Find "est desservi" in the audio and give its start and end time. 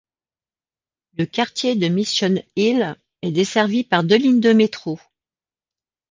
3.21-3.83